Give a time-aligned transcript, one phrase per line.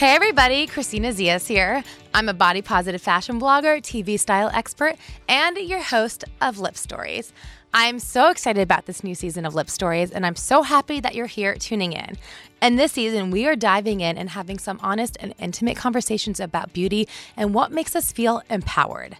[0.00, 1.84] Hey everybody, Christina Zias here.
[2.14, 4.96] I'm a body positive fashion blogger, TV style expert,
[5.28, 7.34] and your host of Lip Stories.
[7.74, 11.14] I'm so excited about this new season of Lip Stories, and I'm so happy that
[11.14, 12.16] you're here tuning in.
[12.62, 16.72] And this season, we are diving in and having some honest and intimate conversations about
[16.72, 19.18] beauty and what makes us feel empowered.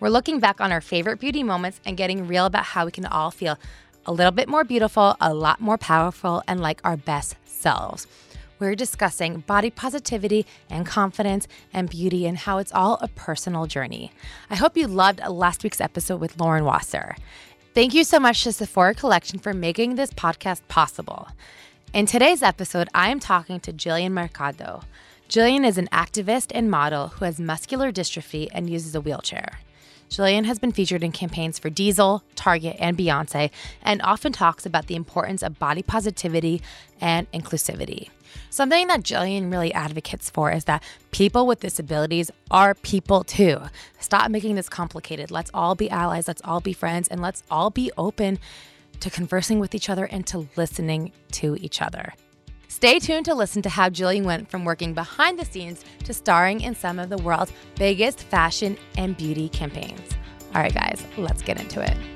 [0.00, 3.04] We're looking back on our favorite beauty moments and getting real about how we can
[3.04, 3.58] all feel
[4.06, 8.06] a little bit more beautiful, a lot more powerful, and like our best selves
[8.58, 14.12] we're discussing body positivity and confidence and beauty and how it's all a personal journey.
[14.50, 17.16] I hope you loved last week's episode with Lauren Wasser.
[17.74, 21.28] Thank you so much to Sephora Collection for making this podcast possible.
[21.92, 24.82] In today's episode, I am talking to Jillian Mercado.
[25.28, 29.58] Jillian is an activist and model who has muscular dystrophy and uses a wheelchair.
[30.12, 33.50] Jillian has been featured in campaigns for Diesel, Target, and Beyonce,
[33.82, 36.60] and often talks about the importance of body positivity
[37.00, 38.10] and inclusivity.
[38.50, 43.60] Something that Jillian really advocates for is that people with disabilities are people too.
[43.98, 45.30] Stop making this complicated.
[45.30, 48.38] Let's all be allies, let's all be friends, and let's all be open
[49.00, 52.14] to conversing with each other and to listening to each other.
[52.68, 56.62] Stay tuned to listen to how Jillian went from working behind the scenes to starring
[56.62, 60.08] in some of the world's biggest fashion and beauty campaigns.
[60.54, 62.11] All right, guys, let's get into it.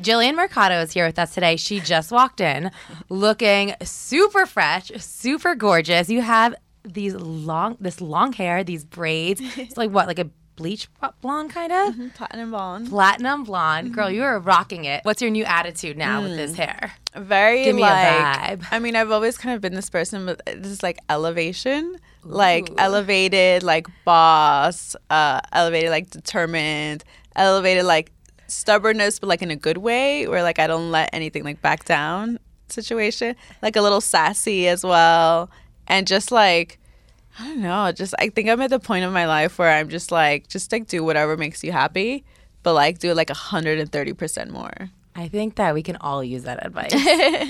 [0.00, 1.56] Jillian Mercado is here with us today.
[1.56, 2.70] She just walked in
[3.08, 6.08] looking super fresh, super gorgeous.
[6.08, 6.54] You have
[6.84, 9.40] these long this long hair, these braids.
[9.56, 10.88] It's like what, like a bleach
[11.20, 11.94] blonde kind of?
[11.94, 12.08] Mm-hmm.
[12.10, 12.88] Platinum blonde.
[12.88, 13.86] Platinum blonde.
[13.88, 13.94] Mm-hmm.
[13.94, 15.04] Girl, you are rocking it.
[15.04, 16.24] What's your new attitude now mm.
[16.24, 16.56] with this mm.
[16.56, 16.92] hair?
[17.16, 18.66] Very Give me like, a vibe.
[18.70, 21.96] I mean, I've always kind of been this person with this like elevation.
[22.24, 22.28] Ooh.
[22.28, 27.04] Like elevated, like boss, uh, elevated, like determined,
[27.36, 28.12] elevated, like
[28.48, 31.84] stubbornness, but like in a good way, where like I don't let anything like back
[31.84, 33.36] down situation.
[33.62, 35.50] Like a little sassy as well.
[35.86, 36.78] And just like
[37.38, 39.88] I don't know, just I think I'm at the point of my life where I'm
[39.88, 42.24] just like, just like do whatever makes you happy,
[42.64, 44.90] but like do it like 130% more.
[45.18, 46.92] I think that we can all use that advice.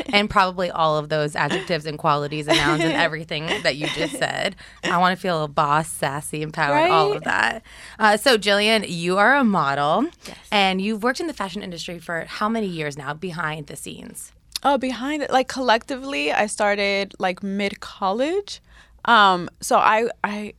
[0.14, 4.16] and probably all of those adjectives and qualities and nouns and everything that you just
[4.16, 4.56] said.
[4.84, 6.90] I want to feel a boss, sassy, empowered, right?
[6.90, 7.62] all of that.
[7.98, 10.38] Uh, so, Jillian, you are a model yes.
[10.50, 14.32] and you've worked in the fashion industry for how many years now behind the scenes?
[14.62, 18.62] Oh, behind it, like collectively, I started like mid college.
[19.04, 20.54] Um, so I, I,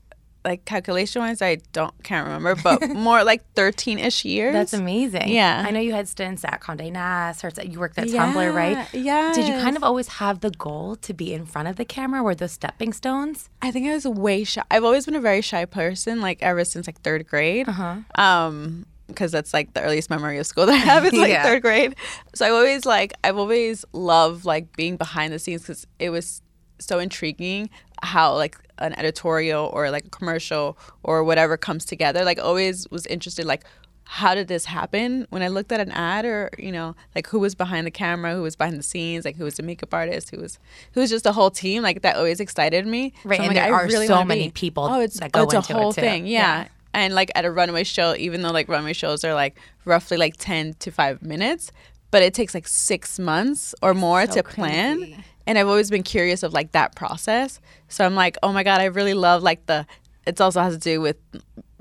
[0.46, 4.54] like calculation wise, I don't can't remember, but more like thirteen ish years.
[4.54, 5.30] That's amazing.
[5.30, 8.54] Yeah, I know you had stints at Condé Nast, or you worked at yeah, Tumblr,
[8.54, 8.88] right?
[8.94, 9.34] Yeah.
[9.34, 12.24] Did you kind of always have the goal to be in front of the camera?
[12.24, 13.50] Were those stepping stones?
[13.62, 14.64] I think I was way shy.
[14.72, 17.68] I've always been a very shy person, like ever since like third grade.
[17.68, 17.98] Uh-huh.
[18.16, 21.44] Um, because that's like the earliest memory of school that I have is like yeah.
[21.44, 21.96] third grade.
[22.36, 26.42] So I always like I've always loved like being behind the scenes because it was
[26.80, 27.70] so intriguing
[28.02, 32.24] how like an editorial or like a commercial or whatever comes together.
[32.24, 33.64] Like always was interested like
[34.12, 35.28] how did this happen?
[35.30, 38.34] When I looked at an ad or, you know, like who was behind the camera,
[38.34, 40.58] who was behind the scenes, like who was the makeup artist, who was
[40.94, 43.14] who was just the whole team, like that always excited me.
[43.24, 43.38] Right.
[43.38, 44.52] So and like, there I are really so many be.
[44.52, 46.26] people oh, it's, that oh, go oh, it's into a whole it thing.
[46.26, 46.62] Yeah.
[46.62, 46.68] yeah.
[46.96, 50.38] And like at a runway show, even though like runway shows are like roughly like
[50.38, 51.72] ten to five minutes,
[52.10, 55.24] but it takes like six months or more so to plan.
[55.50, 57.60] And I've always been curious of like that process.
[57.88, 59.88] So I'm like, oh my god, I really love like the.
[60.28, 61.18] It also has to do with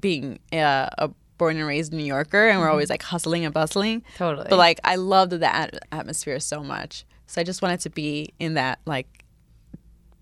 [0.01, 2.95] being uh, a born and raised New Yorker, and we're always mm-hmm.
[2.95, 4.05] like hustling and bustling.
[4.17, 4.47] Totally.
[4.49, 5.55] But like, I love the
[5.93, 7.05] atmosphere so much.
[7.27, 9.27] So I just wanted to be in that like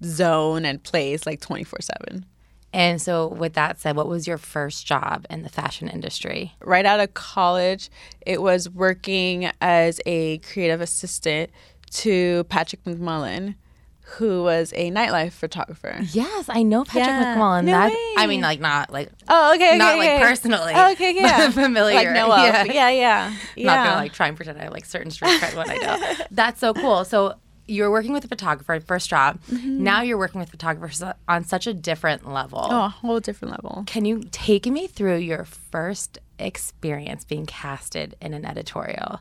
[0.03, 2.27] zone and place like 24 7.
[2.73, 6.53] And so, with that said, what was your first job in the fashion industry?
[6.61, 7.91] Right out of college,
[8.27, 11.51] it was working as a creative assistant
[11.91, 13.55] to Patrick McMullen,
[14.03, 15.99] who was a nightlife photographer.
[16.13, 17.37] Yes, I know Patrick yeah.
[17.37, 17.65] McMullen.
[17.65, 18.15] No that, way.
[18.17, 20.19] I mean, like not like oh okay, okay not okay.
[20.19, 20.73] like personally.
[20.77, 21.97] Oh, okay, yeah, familiar.
[21.97, 22.65] Like know yeah.
[22.65, 23.67] yeah, yeah, yeah.
[23.67, 26.25] Not gonna like try and pretend I have like certain street cred when I know.
[26.31, 27.05] That's so cool.
[27.05, 27.35] So
[27.67, 29.41] you're working with a photographer first job.
[29.51, 29.83] Mm-hmm.
[29.83, 32.67] Now you're working with photographers on such a different level.
[32.71, 33.85] Oh, a whole different level.
[33.87, 39.21] Can you take me through your first experience being casted in an editorial?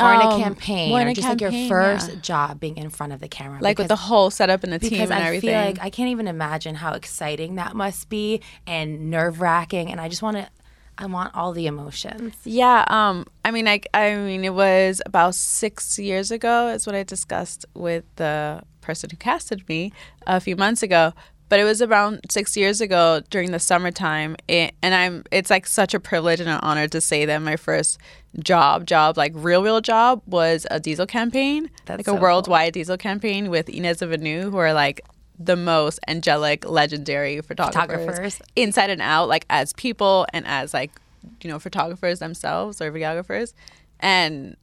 [0.00, 2.20] Or in a um, campaign, or, or just campaign, like your first yeah.
[2.20, 4.78] job being in front of the camera, like because, with the whole setup and the
[4.78, 5.50] team and I everything.
[5.50, 10.00] Feel like I can't even imagine how exciting that must be and nerve wracking, and
[10.00, 10.48] I just want to.
[10.96, 12.36] I want all the emotions.
[12.44, 16.68] Yeah, um, I mean, I, I mean, it was about six years ago.
[16.68, 19.92] Is what I discussed with the person who casted me
[20.26, 21.12] a few months ago.
[21.54, 24.34] But it was around six years ago during the summertime.
[24.48, 27.54] It, and I'm, it's like such a privilege and an honor to say that my
[27.54, 27.96] first
[28.40, 32.22] job, job, like real, real job was a diesel campaign, That's like so a cool.
[32.22, 35.02] worldwide diesel campaign with Inez and Vinoodh, who are like
[35.38, 38.42] the most angelic, legendary photographers, Photographers.
[38.56, 40.90] inside and out, like as people and as like,
[41.40, 43.54] you know, photographers themselves or videographers.
[44.00, 44.56] And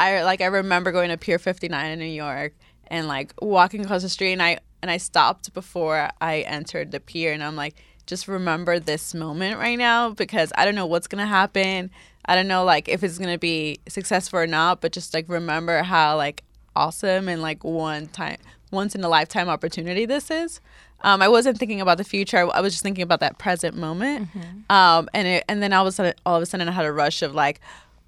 [0.00, 2.54] I like I remember going to Pier 59 in New York
[2.88, 7.00] and like walking across the street and I and I stopped before I entered the
[7.00, 7.76] pier and I'm like
[8.06, 11.90] just remember this moment right now because I don't know what's going to happen.
[12.24, 15.28] I don't know like if it's going to be successful or not, but just like
[15.28, 16.42] remember how like
[16.74, 18.38] awesome and like one time
[18.70, 20.60] once in a lifetime opportunity this is.
[21.04, 22.48] Um, I wasn't thinking about the future.
[22.52, 24.28] I, was just thinking about that present moment.
[24.70, 26.84] Um, and it, and then all of a sudden, all of a sudden, I had
[26.84, 27.60] a rush of like,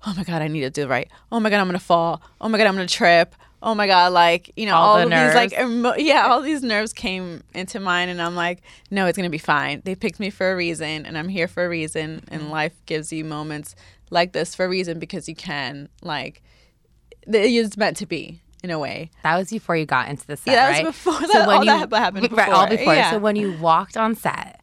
[0.06, 1.10] oh my god, I need to do it right.
[1.32, 2.22] Oh my god, I'm gonna fall.
[2.40, 3.34] Oh my god, I'm gonna trip.
[3.64, 5.72] Oh my god, like you know, All all, the these like nerves.
[5.72, 9.38] emo- yeah, all these nerves came into mine, and I'm like, no, it's gonna be
[9.38, 9.80] fine.
[9.84, 12.22] They picked me for a reason, and I'm here for a reason.
[12.28, 12.50] And mm-hmm.
[12.50, 13.74] life gives you moments
[14.10, 16.42] like this for a reason because you can like,
[17.26, 19.10] it's meant to be in a way.
[19.22, 20.86] That was before you got into the set, Yeah, that was right?
[20.86, 22.94] before that- all that happened Right, all before, before.
[22.94, 23.10] yeah.
[23.12, 24.60] So when you walked on set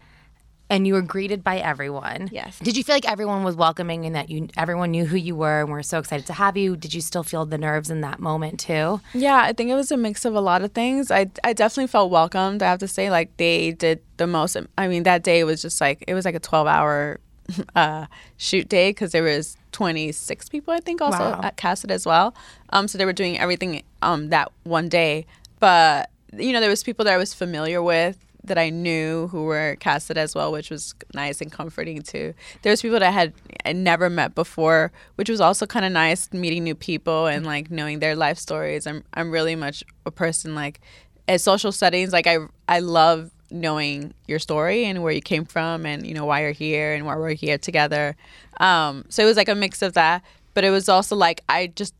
[0.71, 2.57] and you were greeted by everyone, Yes.
[2.59, 5.59] Did you feel like everyone was welcoming and that you everyone knew who you were
[5.61, 6.75] and were so excited to have you?
[6.75, 9.01] Did you still feel the nerves in that moment too?
[9.13, 11.11] Yeah, I think it was a mix of a lot of things.
[11.11, 12.63] I, I definitely felt welcomed.
[12.63, 14.55] I have to say, like they did the most.
[14.77, 17.19] I mean, that day was just like it was like a twelve hour
[17.75, 18.05] uh,
[18.37, 21.41] shoot day because there was twenty six people I think also Wow.
[21.43, 22.33] at casted as well.
[22.69, 25.25] Um, so they were doing everything um that one day.
[25.59, 29.43] But you know, there was people that I was familiar with that I knew who
[29.43, 32.33] were casted as well, which was nice and comforting too.
[32.61, 33.33] There was people that I had
[33.65, 37.69] I never met before, which was also kind of nice meeting new people and like
[37.69, 38.87] knowing their life stories.
[38.87, 40.81] I'm I'm really much a person like
[41.27, 45.85] at social settings like I I love knowing your story and where you came from
[45.85, 48.15] and you know why you're here and why we're here together.
[48.59, 50.23] Um, so it was like a mix of that,
[50.53, 51.93] but it was also like I just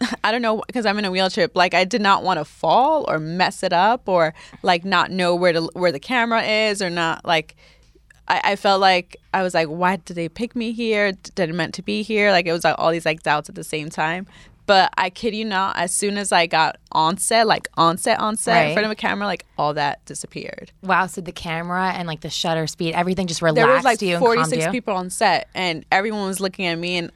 [0.24, 1.48] I don't know because I'm in a wheelchair.
[1.54, 5.34] Like I did not want to fall or mess it up or like not know
[5.34, 7.56] where to where the camera is or not like.
[8.28, 11.10] I, I felt like I was like, why did they pick me here?
[11.12, 12.30] Did it meant to be here?
[12.30, 14.26] Like it was like all these like doubts at the same time.
[14.66, 18.20] But I kid you not, as soon as I got on set, like on set,
[18.20, 18.66] on set Right.
[18.68, 20.70] in front of a camera, like all that disappeared.
[20.80, 24.00] Wow, so the camera and like the shutter speed, everything just relaxed There was like
[24.00, 26.98] you 46 people on set, and everyone was looking at me.
[26.98, 27.10] And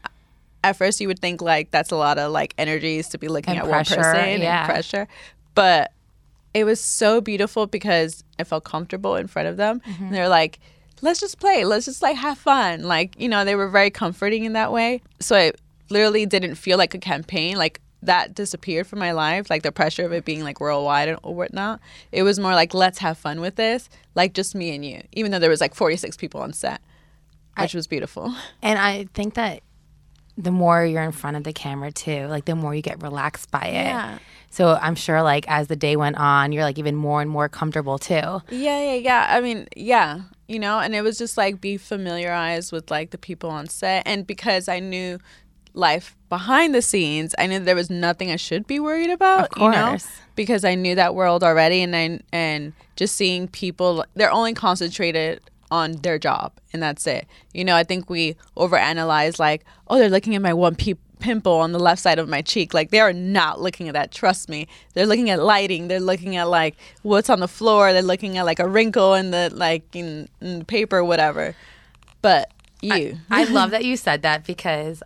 [0.65, 3.53] at first, you would think like that's a lot of like energies to be looking
[3.57, 4.61] And at pressure, one person yeah.
[4.65, 5.07] and pressure.
[5.55, 5.93] But
[6.55, 9.81] it was so beautiful because I felt comfortable in front of them.
[9.81, 10.05] Mm-hmm.
[10.05, 10.59] And they're like,
[11.03, 11.65] let's just play.
[11.65, 12.85] Let's just like have fun.
[12.85, 15.03] Like, you know, they were very comforting in that way.
[15.21, 17.57] So it literally didn't feel like a campaign.
[17.57, 19.51] Like that disappeared from my life.
[19.51, 21.81] Like the pressure of it being like worldwide and- or whatnot.
[22.11, 23.89] It was more like, let's have fun with this.
[24.15, 25.03] Like just me and you.
[25.13, 26.81] Even though there was like 46 people on set,
[27.59, 28.35] which was beautiful.
[28.63, 29.63] And I think that
[30.37, 33.51] the more you're in front of the camera too, like the more you get relaxed
[33.51, 33.87] by it.
[33.87, 34.19] Yeah.
[34.51, 37.49] So I'm sure like as the day went on, you're like even more and more
[37.49, 38.15] comfortable too.
[38.15, 39.27] Yeah, yeah, yeah.
[39.31, 43.19] I mean, yeah, you know, and it was just like be familiarized with like the
[43.19, 45.19] people on set, and because I knew
[45.73, 49.53] life behind the scenes, I knew there was nothing I should be worried about.
[49.57, 50.09] Of you know, course.
[50.37, 55.41] because I knew that world already, and I and just seeing people, they're only concentrated
[55.75, 57.27] on their job, and that's it.
[57.53, 61.55] You know, I think we overanalyze like, oh, they're looking at my one pe- pimple
[61.55, 62.73] on the left side of my cheek.
[62.73, 64.13] Like they are not looking at that.
[64.13, 64.69] Trust me.
[64.95, 65.89] They're looking at lighting.
[65.89, 67.93] They're looking at like what's on the floor.
[67.93, 71.57] They're looking at like a wrinkle in the like in, in the paper, whatever.
[72.23, 75.03] But you, I love that you said that because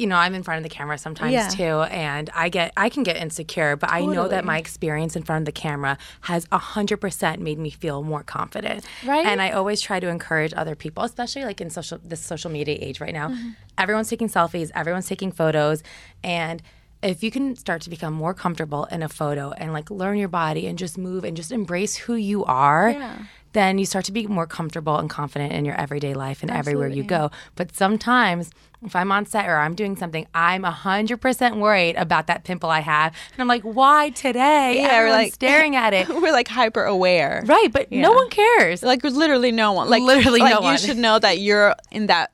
[0.00, 1.48] you know, I'm in front of the camera sometimes Yeah.
[1.48, 5.22] too and I get I can get insecure, but I know that my experience in
[5.22, 8.84] front of the camera has 100% made me feel more confident.
[9.06, 9.26] Right.
[9.26, 12.76] And I always try to encourage other people, especially like in social this social media
[12.80, 13.28] age right now.
[13.28, 13.50] Mm-hmm.
[13.78, 15.82] Everyone's taking selfies, everyone's taking photos
[16.24, 16.62] and
[17.02, 20.28] if you can start to become more comfortable in a photo and like learn your
[20.28, 23.16] body and just move and just embrace who you are, Yeah.
[23.52, 26.88] Then you start to be more comfortable and confident in your everyday life and everywhere
[26.88, 27.30] you go.
[27.56, 28.50] But sometimes
[28.84, 32.80] if I'm on set or I'm doing something, I'm 100% worried about that pimple I
[32.80, 33.12] have.
[33.32, 34.76] And I'm like, why today?
[34.80, 36.08] Yeah, we're like- staring at it.
[36.22, 37.42] we're like hyper aware.
[37.46, 38.82] right, but no one cares.
[38.82, 39.90] Like literally no one.
[39.90, 40.78] Like Literally like no you one.
[40.78, 42.32] should know that you're in that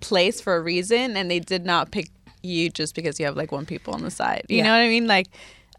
[0.00, 2.10] place for a reason, and they did not pick
[2.42, 4.44] you just because you have like one people on the side.
[4.48, 4.64] You Yeah.
[4.64, 5.06] know what I mean?
[5.06, 5.28] Like,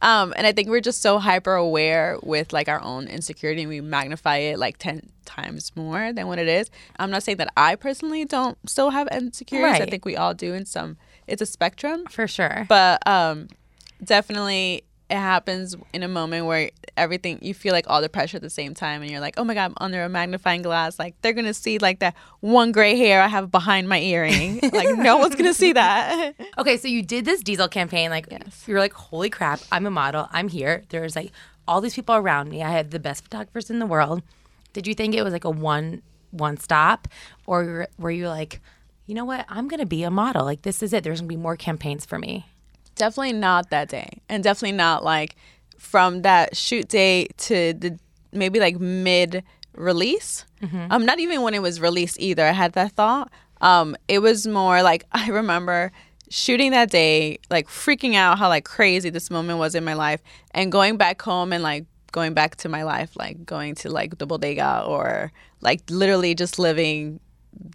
[0.01, 3.69] um, and I think we're just so hyper aware with like our own insecurity, and
[3.69, 6.69] we magnify it like ten times more than what it is.
[6.99, 9.81] I'm not saying that I personally don't still have insecurities.
[9.81, 10.97] I think we all do in some.
[11.27, 12.65] It's a spectrum For sure.
[12.69, 13.49] but um
[14.03, 18.41] definitely it happens in a moment where everything you feel like all the pressure at
[18.41, 20.99] the same time and you're like oh my god i'm under a magnifying glass.
[20.99, 24.59] Like they're gonna see like that one gray hair i have behind my earring.
[24.77, 26.35] Like no one's gonna see that.
[26.57, 28.63] Okay so you did this diesel campaign like yes.
[28.67, 30.83] you're like holy crap i'm a model i'm here.
[30.89, 31.31] There's like
[31.67, 32.63] all these people around me.
[32.63, 34.23] I had the best photographers in the world.
[34.73, 37.07] Did you think it was like a one one stop?
[37.45, 38.61] Or were you like
[39.05, 39.45] you know what?
[39.47, 40.43] I'm gonna be a model.
[40.43, 41.03] Like this is it.
[41.03, 42.45] There's gonna be more campaigns for me
[42.97, 44.09] Definitely not that day.
[44.29, 45.35] And definitely not like
[45.77, 47.97] from that shoot day to the
[48.31, 50.45] maybe like mid release.
[50.61, 50.87] Mm-hmm.
[50.91, 52.45] Um, not even when it was released either.
[52.45, 53.31] I had that thought.
[53.61, 55.91] Um, it was more like I remember
[56.29, 60.21] shooting that day, like freaking out how like crazy this moment was in my life,
[60.51, 64.17] and going back home and like going back to my life, like going to like
[64.17, 67.19] the bodega or like literally just living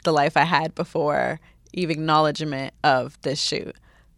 [0.04, 1.40] the life I had before
[1.72, 3.74] even acknowledgement of this shoot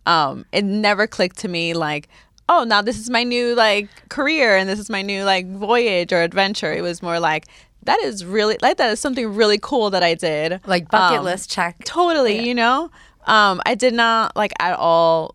[0.06, 2.08] um, it never clicked to me like,
[2.48, 6.12] oh, now this is my new like career and this is my new like voyage
[6.12, 6.72] or adventure.
[6.72, 7.46] It was more like
[7.84, 10.60] that is really like that is something really cool that I did.
[10.66, 11.82] Like bucket um, list check.
[11.84, 12.42] Totally, yeah.
[12.42, 12.90] you know.
[13.26, 15.34] Um, I did not like at all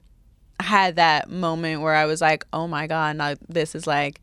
[0.59, 4.21] had that moment where I was like, oh my god, now this is like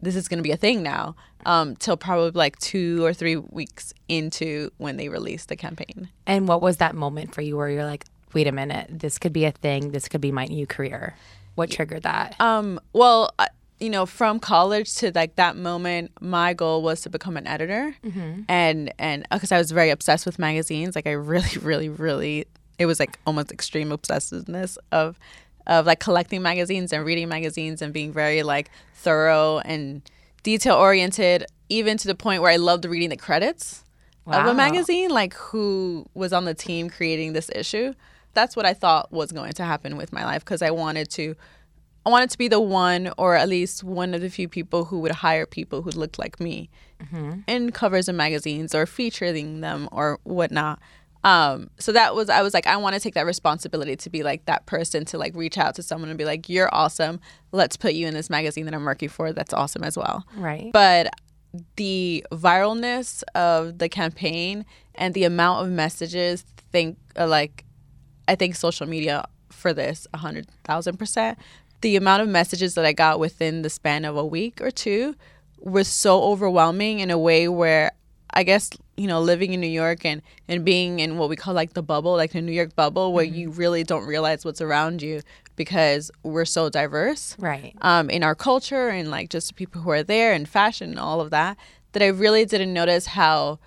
[0.00, 1.16] this is gonna be a thing now.
[1.46, 6.08] Um, till probably like two or three weeks into when they released the campaign.
[6.26, 9.32] And what was that moment for you where you're like, wait a minute, this could
[9.32, 9.92] be a thing.
[9.92, 11.14] This could be my new career.
[11.54, 12.38] What triggered that?
[12.40, 13.32] Um, well,
[13.80, 17.94] you know, from college to like that moment, my goal was to become an editor,
[18.04, 18.42] mm-hmm.
[18.48, 22.46] and and because uh, I was very obsessed with magazines, like I really, really, really,
[22.78, 25.18] it was like almost extreme obsessiveness of
[25.66, 30.02] of like collecting magazines and reading magazines and being very like thorough and
[30.42, 33.82] detail oriented, even to the point where I loved reading the credits
[34.24, 34.40] wow.
[34.40, 37.94] of a magazine, like who was on the team creating this issue
[38.34, 41.34] that's what I thought was going to happen with my life because I wanted to
[42.06, 44.98] I wanted to be the one or at least one of the few people who
[45.00, 46.68] would hire people who looked like me
[47.02, 47.40] mm-hmm.
[47.46, 50.80] in covers of magazines or featuring them or whatnot.
[51.22, 54.22] Um, so that was I was like I want to take that responsibility to be
[54.22, 57.20] like that person to like reach out to someone and be like you're awesome.
[57.52, 59.32] Let's put you in this magazine that I'm working for.
[59.32, 60.26] That's awesome as well.
[60.36, 60.70] Right.
[60.72, 61.08] But
[61.76, 67.63] the viralness of the campaign and the amount of messages think uh, like
[68.28, 71.36] I think social media for this 100,000%.
[71.80, 75.16] The amount of messages that I got within the span of a week or two
[75.58, 77.92] was so overwhelming in a way where
[78.36, 81.54] I guess, you know, living in New York and, and being in what we call
[81.54, 83.34] like the bubble, like the New York bubble, where mm-hmm.
[83.34, 85.20] you really don't realize what's around you
[85.54, 87.36] because we're so diverse.
[87.38, 87.76] Right.
[87.80, 91.20] Um, in our culture and like just people who are there and fashion and all
[91.20, 91.56] of that,
[91.92, 93.60] that I really didn't notice how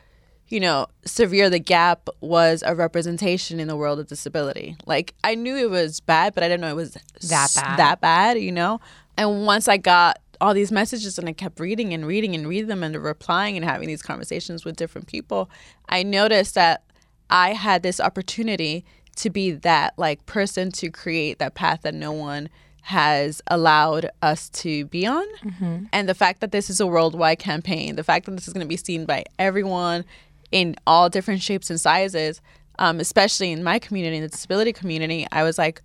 [0.50, 4.75] you know, severe the gap was a representation in the world of disability.
[4.86, 7.80] Like I knew it was bad, but I didn't know it was that bad.
[7.80, 8.80] That bad, you know.
[9.18, 12.68] And once I got all these messages and I kept reading and reading and reading
[12.68, 15.50] them and replying and having these conversations with different people,
[15.89, 16.84] I noticed that
[17.30, 18.86] I had this opportunity
[19.18, 22.50] to be that like person to create that path that no one
[22.84, 25.25] has allowed us to be on.
[25.44, 25.86] Mm-hmm.
[25.92, 28.66] And the fact that this is a worldwide campaign, the fact that this is going
[28.66, 30.06] to be seen by everyone
[30.51, 32.42] in all different shapes and sizes,
[32.80, 35.82] um, especially in my community, in the disability community, I was like,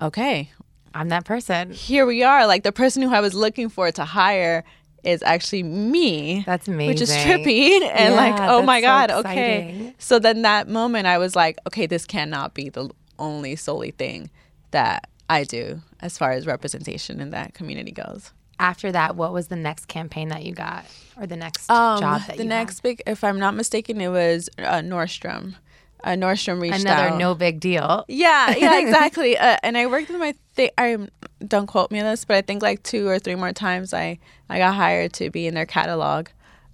[0.00, 0.50] okay,
[0.94, 1.70] I'm that person.
[1.70, 2.46] Here we are.
[2.46, 4.64] Like the person who I was looking for to hire
[5.02, 6.42] is actually me.
[6.46, 6.88] That's amazing.
[6.88, 7.74] Which is trippy.
[7.94, 9.94] And yeah, like, oh my God, so okay.
[9.98, 14.30] So then that moment I was like, okay, this cannot be the only solely thing
[14.70, 19.48] that I do as far as representation in that community goes after that, what was
[19.48, 20.84] the next campaign that you got,
[21.18, 22.36] or the next um, job that you got?
[22.36, 22.82] the you next had?
[22.82, 23.02] big?
[23.06, 25.54] If I'm not mistaken, it was uh, Nordstrom.
[26.02, 27.18] Uh, Nordstrom reached Another out.
[27.18, 28.04] no big deal.
[28.08, 29.38] Yeah, yeah, exactly.
[29.38, 30.34] uh, and I worked with my.
[30.56, 31.08] Th- I
[31.46, 34.18] don't quote me on this, but I think like two or three more times I
[34.48, 36.28] I got hired to be in their catalog,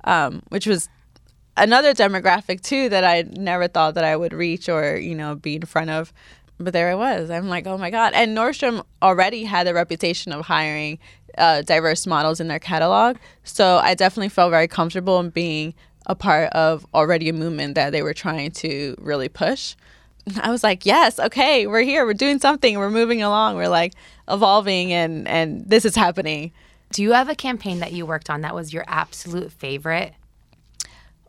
[0.04, 0.88] um, which was
[1.56, 5.56] another demographic too that I never thought that I would reach or you know be
[5.56, 6.12] in front of
[6.62, 7.30] but there I was.
[7.30, 8.12] I'm like, oh my god!
[8.14, 10.98] And Nordstrom already had a reputation of hiring
[11.38, 15.74] uh, diverse models in their catalog, so I definitely felt very comfortable in being
[16.06, 19.74] a part of already a movement that they were trying to really push.
[20.42, 23.94] I was like, yes, okay, we're here, we're doing something, we're moving along, we're like
[24.28, 26.52] evolving, and and this is happening.
[26.92, 30.14] Do you have a campaign that you worked on that was your absolute favorite?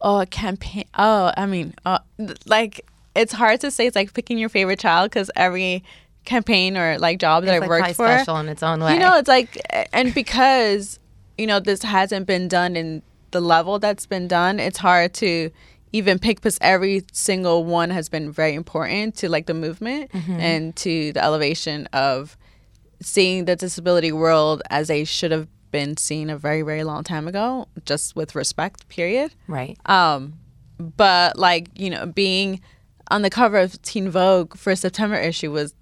[0.02, 0.86] Oh, a campaign.
[0.98, 2.00] Oh, I mean, uh,
[2.46, 5.84] like it's hard to say it's like picking your favorite child because every
[6.26, 8.94] campaign or like job that it's I've like worked for special in its own way.
[8.94, 9.58] You know, it's like
[9.94, 11.00] and because
[11.38, 13.02] you know this hasn't been done in
[13.32, 15.52] the level that's been done, it's hard to
[15.94, 20.40] even pick because every single one has been very important to like the movement mm-hmm.
[20.40, 22.38] and to the elevation of
[23.02, 27.28] seeing the disability world as they should have been seen a very very long time
[27.28, 28.88] ago, just with respect.
[28.90, 29.34] Period.
[29.48, 29.78] Right.
[29.86, 30.34] Um,
[30.78, 32.62] but like you know, being
[33.10, 35.74] on the cover of Teen Vogue for a September issue was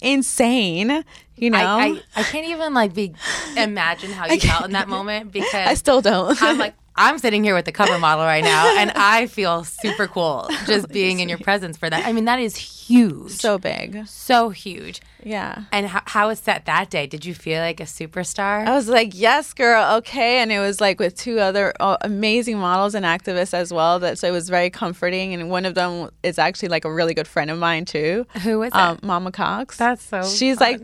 [0.00, 1.04] insane.
[1.36, 3.12] You know, I, I, I can't even like be
[3.56, 6.40] imagine how you felt in that moment because I still don't.
[6.42, 10.06] I'm like I'm sitting here with the cover model right now, and I feel super
[10.06, 12.06] cool just being in your presence for that.
[12.06, 15.00] I mean, that is huge, so big, so huge.
[15.22, 15.64] Yeah.
[15.72, 17.06] And how, how was that that day?
[17.06, 18.66] Did you feel like a superstar?
[18.66, 20.38] I was like, yes, girl, okay.
[20.38, 23.98] And it was like with two other uh, amazing models and activists as well.
[23.98, 25.34] That so it was very comforting.
[25.34, 28.24] And one of them is actually like a really good friend of mine too.
[28.44, 29.02] Who is um, it?
[29.02, 29.76] Mama Cax.
[29.76, 30.22] That's so.
[30.22, 30.72] She's fun.
[30.72, 30.80] like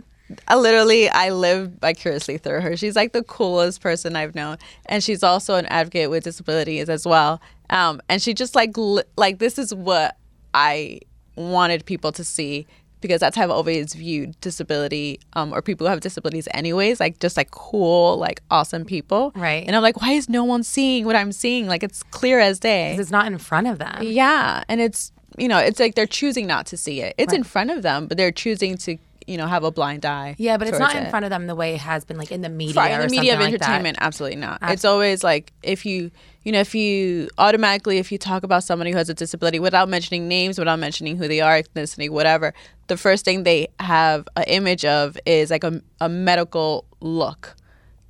[0.49, 2.77] I literally I live vicariously through her.
[2.77, 7.07] She's like the coolest person I've known, and she's also an advocate with disabilities as
[7.07, 7.41] well.
[7.71, 10.17] Um, and she just like li- like this is what
[10.55, 11.01] I
[11.37, 12.67] wanted people to see
[13.01, 17.19] because that's how I've always viewed disability um, or people who have disabilities anyways like
[17.19, 19.65] just like cool like awesome people Right.
[19.67, 22.61] and I'm like why is no one seeing what I'm seeing like it's clear as
[22.61, 24.03] day it's not in front of them.
[24.03, 27.15] yeah, and it's you know it's like they're choosing not to see it.
[27.17, 28.99] It's in front of them, but they're choosing to
[29.33, 30.37] you know have a blind eye.
[30.39, 31.11] Yeah, but it's not in it.
[31.11, 33.07] front of them the way it has been, like in the media Right, in or
[33.07, 33.63] the media of like that.
[33.63, 34.59] entertainment, absolutely not.
[34.63, 36.11] It's always like if you
[36.43, 39.89] you know if you automatically if you talk about somebody who has a disability without
[39.89, 42.53] mentioning names, without mentioning who they are, ethnicity, whatever,
[42.89, 47.57] the first thing they have an image of is like a, a medical look,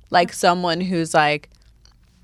[0.09, 0.35] like mm.
[0.35, 1.49] someone who's like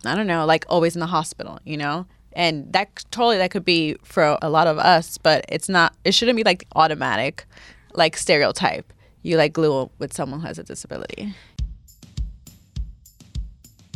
[0.05, 2.05] I don't know, like always in the hospital, you know?
[2.33, 6.13] And that totally that could be for a lot of us, but it's not it
[6.13, 7.45] shouldn't be like automatic
[7.93, 8.91] like stereotype.
[9.21, 11.33] You like glue with someone who has a disability.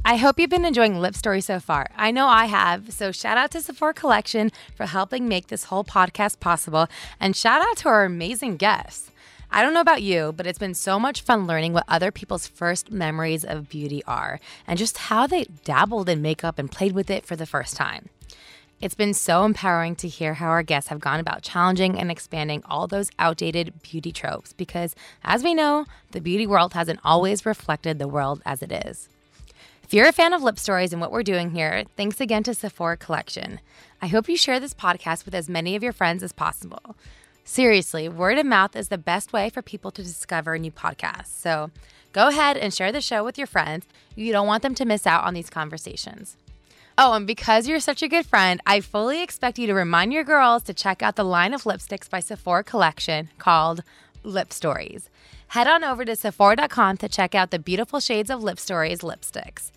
[0.06, 1.88] I hope you've been enjoying Lip Story so far.
[1.96, 2.92] I know I have.
[2.92, 6.88] So shout out to Sephora Collection for helping make this whole podcast possible,
[7.22, 9.12] and shout out to our amazing guests.
[9.50, 12.48] I don't know about you, but it's been so much fun learning what other people's
[12.48, 17.10] first memories of beauty are and just how they dabbled in makeup and played with
[17.10, 18.10] it for the first time.
[18.84, 22.62] It's been so empowering to hear how our guests have gone about challenging and expanding
[22.66, 27.98] all those outdated beauty tropes because, as we know, the beauty world hasn't always reflected
[27.98, 29.08] the world as it is.
[29.84, 32.54] If you're a fan of Lip Stories and what we're doing here, thanks again to
[32.54, 33.62] Sephora Collection.
[34.02, 36.98] I hope you share this podcast with as many of your friends as possible.
[37.46, 41.28] Seriously, word of mouth is the best way for people to discover new podcasts.
[41.28, 41.72] So
[42.12, 43.86] go ahead and share the show with your friends.
[44.14, 46.36] You don't want them to miss out on these conversations.
[46.96, 50.24] Oh, and because you're such a good friend, I fully expect you to remind your
[50.24, 53.84] girls to check out the line of lipsticks by Sephora Collection called
[54.24, 55.10] Lip Stories.
[55.48, 59.72] Head on over to Sephora.com to check out the beautiful shades of Lip Stories lipsticks.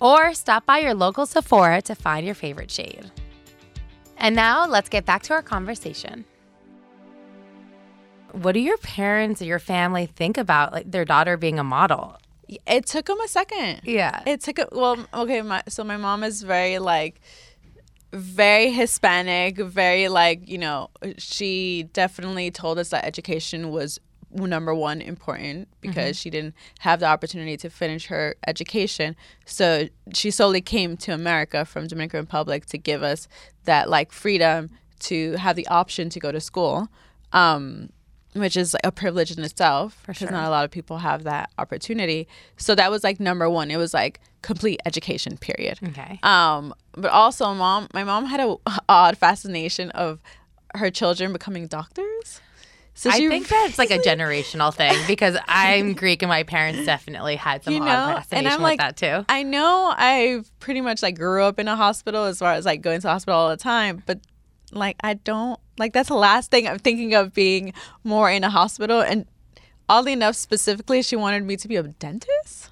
[0.00, 3.10] Or stop by your local Sephora to find your favorite shade.
[4.16, 6.24] And now let's get back to our conversation.
[8.30, 12.16] What do your parents or your family think about like their daughter being a model?
[12.66, 13.82] It took him a second.
[13.84, 14.22] Yeah.
[14.26, 17.20] It took a well, okay, my so my mom is very like
[18.14, 20.88] very Hispanic, very like, you know,
[21.18, 23.98] she definitely told us that education was
[24.34, 29.16] number one important because she didn't have the opportunity to finish her education.
[29.46, 33.28] So she solely came to America from Dominican Republic to give us
[33.64, 36.88] that like freedom to have the option to go to school.
[37.32, 37.90] Um,
[38.34, 40.30] which is a privilege in itself because sure.
[40.30, 42.28] not a lot of people have that opportunity.
[42.56, 43.70] So that was like number one.
[43.70, 45.78] It was like complete education period.
[45.82, 46.18] Okay.
[46.22, 48.56] Um, but also, mom, my mom had a
[48.88, 50.20] odd fascination of
[50.74, 52.40] her children becoming doctors.
[52.96, 57.34] So I think that's like a generational thing because I'm Greek and my parents definitely
[57.34, 59.24] had some You odd know, and fascination I'm with like- that too.
[59.28, 62.82] I know I pretty much like grew up in a hospital as far as like
[62.82, 64.20] going to the hospital all the time, but
[64.72, 67.72] like I don't like that's the last thing I'm thinking of being
[68.04, 69.00] more in a hospital.
[69.00, 69.26] And
[69.88, 72.70] oddly enough, specifically, she wanted me to be a dentist.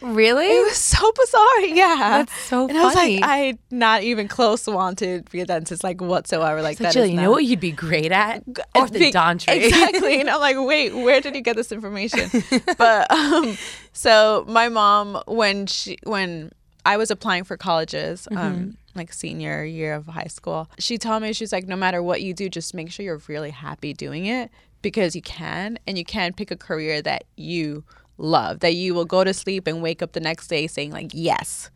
[0.00, 0.46] Really?
[0.46, 1.60] It was so bizarre.
[1.60, 5.44] Yeah, That's so and I was like, I not even close wanted to be a
[5.44, 6.62] dentist like whatsoever.
[6.62, 8.44] Like So that Jill, you not- know what you'd be great at?
[8.46, 9.64] It's Orthodontry.
[9.64, 10.20] Exactly.
[10.20, 12.30] And I'm like, wait, where did you get this information?
[12.78, 13.58] but um,
[13.92, 16.52] so my mom, when she when
[16.86, 18.38] I was applying for colleges, Mm-hmm.
[18.38, 22.22] um, like senior year of high school, she told me she's like, no matter what
[22.22, 24.50] you do, just make sure you're really happy doing it
[24.82, 27.84] because you can, and you can pick a career that you
[28.18, 31.10] love, that you will go to sleep and wake up the next day saying like,
[31.14, 31.70] yes,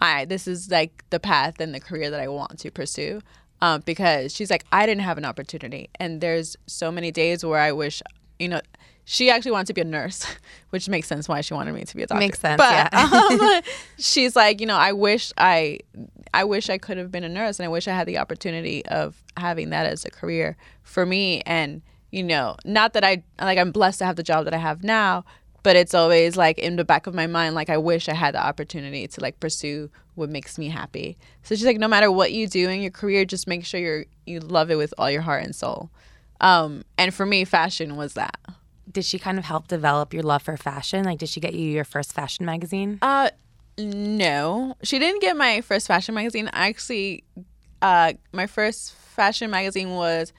[0.00, 3.20] I this is like the path and the career that I want to pursue.
[3.62, 7.58] Um, because she's like, I didn't have an opportunity, and there's so many days where
[7.58, 8.02] I wish,
[8.38, 8.60] you know,
[9.06, 10.26] she actually wanted to be a nurse,
[10.70, 12.18] which makes sense why she wanted me to be a doctor.
[12.18, 13.20] Makes sense, But yeah.
[13.30, 13.62] um,
[13.98, 15.78] she's like, you know, I wish I,
[16.36, 18.84] I wish I could have been a nurse, and I wish I had the opportunity
[18.86, 21.40] of having that as a career for me.
[21.46, 24.58] And you know, not that I like I'm blessed to have the job that I
[24.58, 25.24] have now,
[25.62, 28.34] but it's always like in the back of my mind, like I wish I had
[28.34, 31.16] the opportunity to like pursue what makes me happy.
[31.42, 34.04] So she's like, no matter what you do in your career, just make sure you're
[34.26, 35.90] you love it with all your heart and soul.
[36.42, 38.38] Um, and for me, fashion was that.
[38.92, 41.04] Did she kind of help develop your love for fashion?
[41.04, 42.98] Like, did she get you your first fashion magazine?
[43.00, 43.30] Uh,
[43.78, 46.48] no, she didn't get my first fashion magazine.
[46.52, 47.24] I actually,
[47.82, 50.32] uh, my first fashion magazine was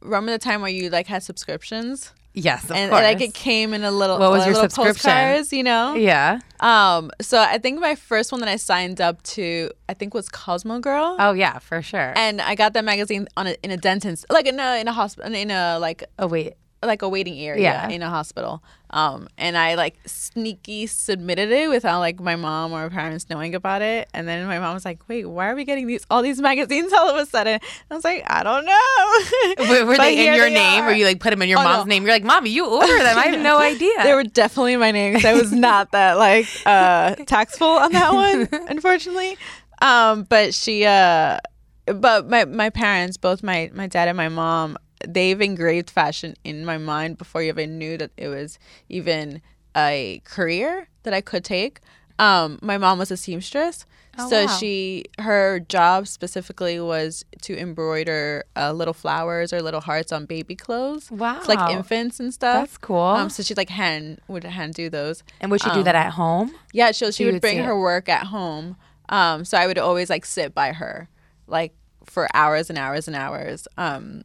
[0.00, 2.12] remember the time where you like had subscriptions.
[2.36, 3.02] Yes, of and course.
[3.02, 4.18] like it came in a little.
[4.18, 5.10] What was a your little subscription?
[5.10, 5.94] Postcards, you know.
[5.94, 6.40] yeah.
[6.58, 7.12] Um.
[7.20, 10.80] So I think my first one that I signed up to, I think was Cosmo
[10.80, 11.16] Girl.
[11.20, 12.12] Oh yeah, for sure.
[12.16, 14.92] And I got that magazine on a, in a dentist, like in a in a
[14.92, 16.54] hospital, in a like oh wait,
[16.86, 17.88] like a waiting area Yeah.
[17.88, 18.62] in a hospital.
[18.90, 23.82] Um, and I like sneaky submitted it without like my mom or parents knowing about
[23.82, 24.08] it.
[24.14, 26.92] And then my mom was like, "Wait, why are we getting these all these magazines
[26.92, 27.58] all of a sudden?"
[27.90, 30.90] I was like, "I don't know." were, were they in your they name, are.
[30.90, 31.90] or you like put them in your Oh, mom's no.
[31.90, 32.04] name?
[32.04, 33.18] You're like, mommy, you order them.
[33.18, 33.90] I have no idea.
[34.04, 35.24] They were definitely my names.
[35.24, 39.36] I was not that like uh tactful on that one, unfortunately.
[39.82, 41.38] Um, but she uh
[41.86, 46.64] but my my parents, both my my dad and my mom, they've engraved fashion in
[46.64, 49.42] my mind before you even knew that it was even
[49.76, 51.80] a career that I could take.
[52.18, 53.86] Um, my mom was a seamstress.
[54.16, 54.56] Oh, so wow.
[54.58, 60.54] she her job specifically was to embroider uh, little flowers or little hearts on baby
[60.54, 61.10] clothes.
[61.10, 61.42] Wow.
[61.46, 62.68] Like infants and stuff.
[62.68, 63.00] That's cool.
[63.00, 65.24] Um, so she like hand would hand do those.
[65.40, 66.54] and would she do um, that at home?
[66.72, 67.80] Yeah, so she you would would bring her it.
[67.80, 68.76] work at home.
[69.08, 71.08] Um, so I would always like sit by her,
[71.46, 73.66] like for hours and hours and hours.
[73.76, 74.22] Um,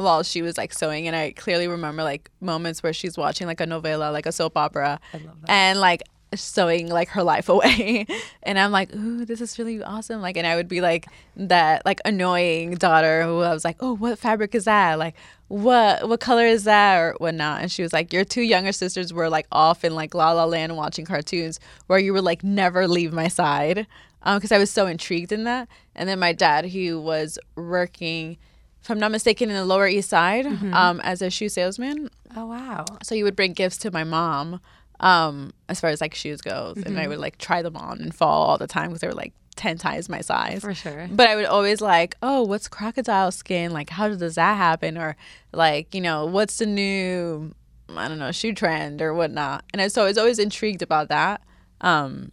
[0.00, 3.60] while she was like sewing, and I clearly remember like moments where she's watching like
[3.60, 5.00] a novela, like a soap opera,
[5.48, 6.02] and like
[6.34, 8.06] sewing like her life away.
[8.42, 10.20] And i'm like ooh this is really awesome.
[10.20, 13.96] Like and i would be like that like annoying daughter who i was like oh
[13.96, 14.98] what fabric is that?
[14.98, 15.16] Like
[15.48, 16.96] what what color is that?
[16.98, 20.14] or whatnot and she was like your two younger sisters were like off in like
[20.14, 21.58] la la land watching cartoons
[21.88, 23.86] where you were like never leave my side.
[24.22, 25.68] Um, because i was so intrigued in that.
[25.96, 28.36] And then my dad he was working
[28.82, 32.08] if i'm not mistaken in the lower east side um, as a shoe salesman.
[32.36, 32.84] Oh wow.
[33.02, 34.60] so you would bring gifts to my mom
[35.00, 38.14] um as far as like shoes goes and i would like try them on and
[38.14, 40.60] fall all the time because they were like 10 times my size.
[40.62, 41.08] For sure.
[41.10, 43.72] but i would always like oh what's crocodile skin?
[43.72, 44.96] Like how does that happen?
[44.96, 45.16] Or
[45.52, 47.54] like you know what's the new
[47.94, 49.64] i don't know shoe trend or whatnot?
[49.72, 51.42] And I, so i was always intrigued about that
[51.82, 52.30] um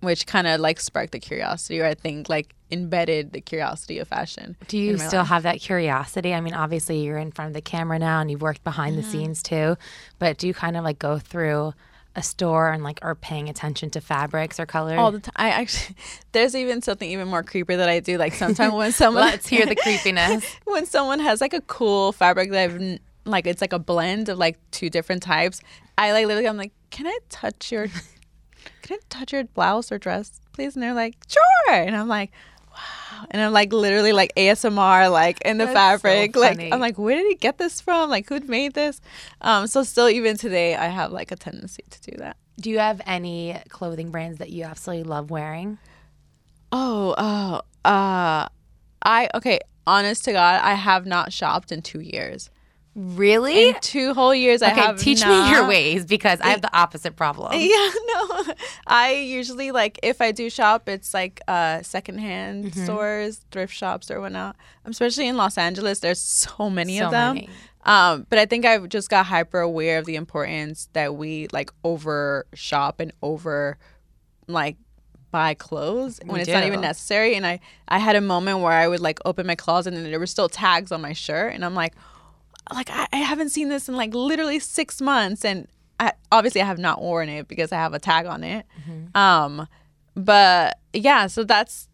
[0.00, 4.08] which kind of like sparked the curiosity or i think like embedded the curiosity of
[4.08, 5.28] fashion Do you still life.
[5.28, 6.34] have that curiosity?
[6.34, 9.02] I mean, obviously you're in front of the camera now and you've worked behind the
[9.02, 9.10] mm-hmm.
[9.10, 9.76] scenes too,
[10.18, 11.72] but do you kind of like go through
[12.18, 14.98] a store and like are paying attention to fabrics or colors?
[14.98, 15.32] all the time.
[15.36, 15.96] I actually,
[16.32, 18.18] there's even something even more creepy that I do.
[18.18, 20.44] Like sometimes when someone, Let's hear the creepiness.
[20.64, 24.38] when someone has like a cool fabric that I've like, it's like a blend of
[24.38, 25.60] like two different types.
[25.96, 27.88] I like literally, I'm like, can I touch your,
[28.82, 30.74] can I touch your blouse or dress, please?
[30.74, 31.74] And they're like, sure.
[31.74, 32.32] And I'm like,
[33.18, 33.26] wow.
[33.30, 36.36] And I'm like literally like ASMR, like in the That's so fabric.
[36.36, 36.72] like.
[36.72, 38.10] I'm like, where did he get this from?
[38.10, 39.00] Like who made this?
[39.40, 42.36] Um, so still even today, I have like a tendency to do that.
[42.60, 45.78] Do you have any clothing brands that you absolutely love wearing?
[46.72, 48.48] Oh, oh, uh,
[49.02, 49.60] I okay.
[49.86, 52.50] Honest to God, I have not shopped in two years.
[53.00, 53.68] Really?
[53.68, 56.76] In two whole years, I have okay, teach me your ways because I have the
[56.76, 57.52] opposite problem.
[57.60, 58.54] Yeah, no.
[58.88, 62.84] I usually like if I do shop, it's like uh secondhand Mm-hmm.
[62.84, 64.56] stores, thrift shops, or whatnot.
[64.84, 67.34] Especially in Los Angeles, there's so many So of them.
[67.36, 67.48] many.
[67.84, 71.70] Um, but I think I've just got hyper aware of the importance that we like
[71.84, 73.78] over shop and over
[74.48, 74.76] like
[75.30, 77.36] buy clothes when We it's not even necessary.
[77.36, 80.18] And I I had a moment where I would like open my closet and there
[80.18, 81.94] were still tags on my shirt, and I'm like,
[82.72, 85.68] like I, I haven't seen this in like literally six months, and
[86.00, 88.66] I, obviously I have not worn it because I have a tag on it.
[88.80, 89.16] Mm-hmm.
[89.16, 89.68] Um,
[90.14, 91.88] but yeah, so that's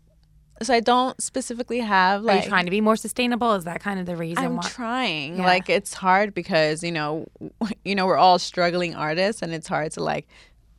[0.63, 3.55] so I don't specifically have Are like you trying to be more sustainable?
[3.55, 4.49] Is that kind of the reason why?
[4.49, 4.69] I'm why?
[4.69, 5.37] trying.
[5.39, 5.47] Yeah.
[5.47, 7.27] Like it's hard because you know,
[7.85, 10.29] you know, we're all struggling artists, and it's hard to like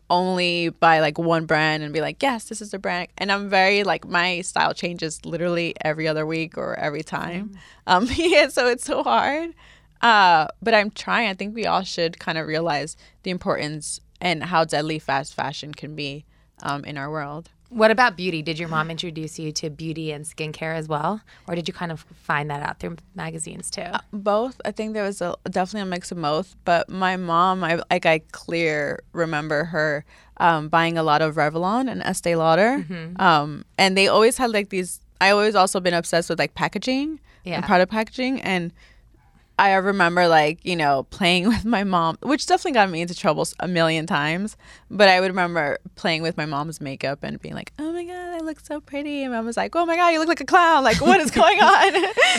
[0.10, 3.08] only buy like one brand and be like, yes, this is the brand.
[3.18, 7.58] And I'm very like my style changes literally every other week or every time.
[7.88, 9.54] Um, yeah, so it's so hard.
[10.10, 11.28] Uh, but I'm trying.
[11.30, 15.74] I think we all should kind of realize the importance and how deadly fast fashion
[15.74, 16.26] can be
[16.62, 17.50] um, in our world.
[17.70, 18.42] What about beauty?
[18.44, 21.22] Did your mom introduce you to beauty and skincare as well?
[21.48, 23.90] Or did you kind of find that out through magazines too?
[24.14, 27.72] both i think there was a definitely a mix of both but my mom i
[27.92, 30.06] like i clear remember her
[30.38, 33.20] um, buying a lot of revlon and estee lauder Mm-hmm.
[33.22, 37.20] um, and they always had like these i always also been obsessed with like packaging
[37.44, 37.56] Yeah.
[37.58, 38.72] and product packaging and
[39.58, 43.48] I remember like, you know, playing with my mom, which definitely got me into trouble
[43.60, 44.58] a million times.
[44.92, 48.14] But I would remember playing with my mom's makeup and being like, oh my God,
[48.36, 49.24] I look so pretty.
[49.24, 50.84] And mom was like, oh my God, you look like a clown.
[50.84, 51.94] Like, what is going on?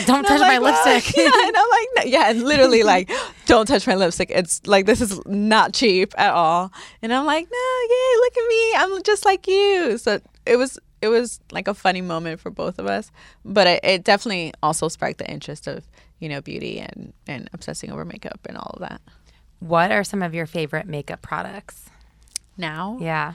[0.05, 1.15] don't touch my lipstick.
[1.17, 3.11] yeah, and I'm like, yeah, and literally like,
[3.45, 4.29] don't touch my lipstick.
[4.31, 6.71] It's like, this is not cheap at all.
[7.01, 8.73] And I'm like, no, yay, look at me.
[8.75, 9.97] I'm just like you.
[9.97, 13.11] So it was, it was like a funny moment for both of us.
[13.43, 15.87] But it, it definitely also sparked the interest of,
[16.19, 19.01] you know, beauty and, and obsessing over makeup and all of that.
[19.59, 21.89] What are some of your favorite makeup products?
[22.57, 22.97] Now?
[22.99, 23.33] Yeah.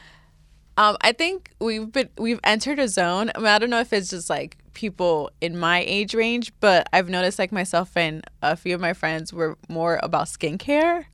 [0.77, 3.31] Um, I think we've been we've entered a zone.
[3.35, 6.89] I mean, I don't know if it's just like people in my age range, but
[6.93, 11.05] I've noticed like myself and a few of my friends were more about skincare,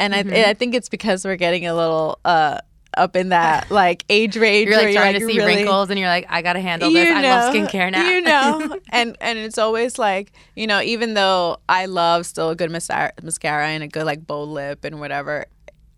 [0.00, 0.34] and mm-hmm.
[0.34, 2.58] I I think it's because we're getting a little uh
[2.96, 4.68] up in that like age range.
[4.68, 6.90] You're like trying you're, like, to see really, wrinkles, and you're like, I gotta handle
[6.90, 7.08] this.
[7.08, 8.08] Know, I love skincare now.
[8.08, 12.56] You know, and and it's always like you know, even though I love still a
[12.56, 15.46] good mascara, mascara and a good like bold lip and whatever,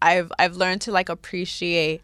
[0.03, 2.03] I've I've learned to like appreciate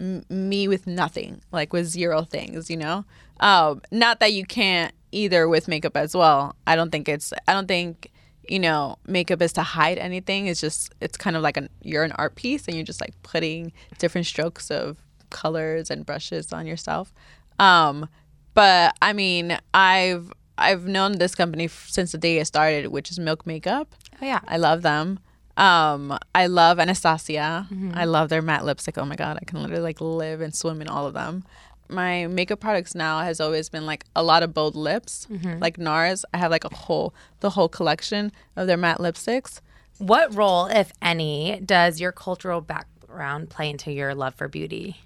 [0.00, 3.04] m- me with nothing, like with zero things, you know?
[3.40, 6.56] Um, not that you can't either with makeup as well.
[6.66, 8.09] I don't think it's, I don't think,
[8.50, 10.48] you know, makeup is to hide anything.
[10.48, 13.14] It's just, it's kind of like an, you're an art piece and you're just like
[13.22, 14.98] putting different strokes of
[15.30, 17.14] colors and brushes on yourself.
[17.60, 18.08] Um,
[18.54, 23.20] but I mean, I've, I've known this company since the day it started, which is
[23.20, 23.94] Milk Makeup.
[24.20, 25.20] Oh yeah, I love them.
[25.56, 27.68] Um, I love Anastasia.
[27.70, 27.92] Mm-hmm.
[27.94, 28.98] I love their matte lipstick.
[28.98, 31.44] Oh my god, I can literally like live and swim in all of them.
[31.90, 35.58] My makeup products now has always been like a lot of bold lips, mm-hmm.
[35.58, 36.24] like NARS.
[36.32, 39.60] I have like a whole the whole collection of their matte lipsticks.
[39.98, 45.00] What role, if any, does your cultural background play into your love for beauty?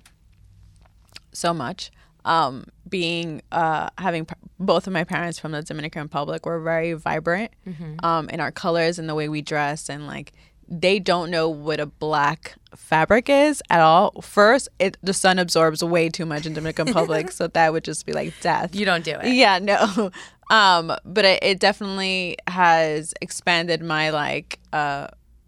[1.33, 1.91] So much.
[2.25, 6.95] Um, being uh, having p- both of my parents from the Dominican Republic were very
[6.95, 7.97] vibrant mm-hmm.
[8.05, 10.33] um, in our colors and the way we dress and like
[10.69, 14.21] they don't know what a black fabric is at all.
[14.23, 18.07] First, it the sun absorbs way too much in Dominican Republic, so that would just
[18.07, 18.75] be like death.
[18.75, 19.35] You don't do it.
[19.35, 20.11] Yeah, no.
[20.51, 25.07] Um, but it, it definitely has expanded my like uh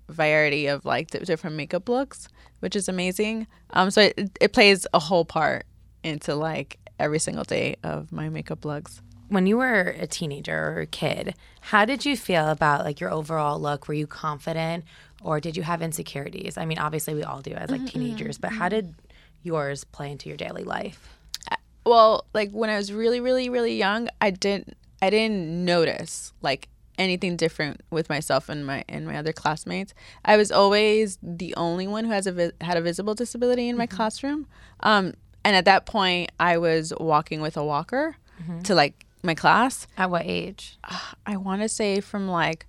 [0.08, 2.28] variety of like different makeup looks,
[2.60, 3.46] which is amazing.
[3.70, 5.66] Um, so it it plays a whole part
[6.02, 9.02] into like every single day of my makeup looks.
[9.28, 13.10] When you were a teenager or a kid, how did you feel about like your
[13.10, 13.88] overall look?
[13.88, 14.84] Were you confident
[15.22, 16.56] or did you have insecurities?
[16.56, 18.00] I mean, obviously we all do as like mm-hmm.
[18.00, 18.94] teenagers, but how did
[19.42, 21.16] yours play into your daily life?
[21.50, 26.32] Uh, well, like when I was really really really young, I didn't I didn't notice
[26.42, 29.94] like anything different with myself and my and my other classmates.
[30.24, 33.76] I was always the only one who has a vi- had a visible disability in
[33.76, 33.96] my mm-hmm.
[33.96, 34.46] classroom.
[34.80, 38.62] Um, and at that point, I was walking with a walker mm-hmm.
[38.62, 39.86] to like my class.
[39.96, 40.78] At what age?
[41.26, 42.66] I want to say from like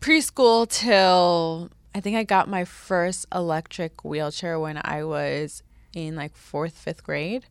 [0.00, 5.62] preschool till I think I got my first electric wheelchair when I was
[5.94, 7.46] in like fourth, fifth grade.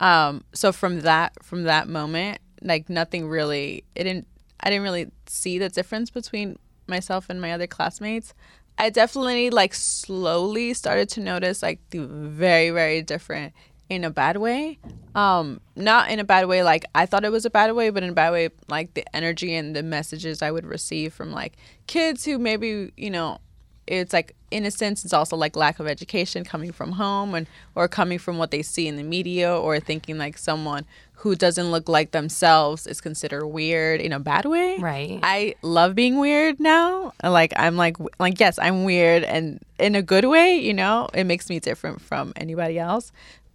[0.00, 4.26] Um, so from that from that moment, like nothing really it didn't
[4.60, 8.34] I didn't really see the difference between myself and my other classmates.
[8.76, 13.52] I definitely like slowly started to notice like the very, very different
[13.88, 14.78] in a bad way.
[15.14, 18.02] Um, not in a bad way like I thought it was a bad way, but
[18.02, 21.56] in a bad way like the energy and the messages I would receive from like
[21.86, 23.38] kids who maybe, you know,
[23.86, 28.18] it's like innocence it's also like lack of education coming from home and or coming
[28.18, 30.86] from what they see in the media or thinking like someone
[31.24, 34.76] who doesn't look like themselves is considered weird in a bad way.
[34.78, 35.18] Right.
[35.22, 37.12] I love being weird now.
[37.22, 41.08] Like I'm like like yes, I'm weird and in a good way, you know.
[41.14, 43.10] It makes me different from anybody else.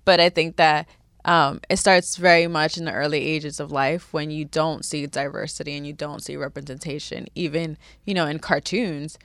[0.05, 0.87] But I think that
[1.25, 5.05] um, it starts very much in the early ages of life when you don't see
[5.05, 9.17] diversity and you don't see representation, even, you know, in cartoons.